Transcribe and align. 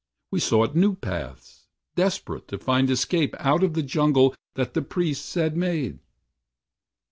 We 0.31 0.39
sought 0.39 0.75
new 0.75 0.95
paths, 0.95 1.67
deperate 1.95 2.47
to 2.47 2.57
find 2.57 2.89
escape 2.89 3.35
Out 3.37 3.61
of 3.61 3.75
the 3.75 3.83
jungle 3.83 4.33
that 4.55 4.73
the 4.73 4.81
priest 4.81 5.35
had 5.35 5.55
made. 5.55 5.99